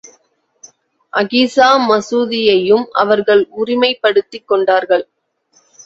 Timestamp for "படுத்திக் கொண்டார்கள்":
4.01-5.05